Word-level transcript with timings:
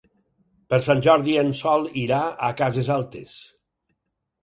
Per 0.73 0.79
Sant 0.87 1.03
Jordi 1.09 1.37
en 1.43 1.53
Sol 1.61 1.87
irà 2.07 2.25
a 2.51 2.53
Cases 2.65 2.93
Altes. 3.01 3.41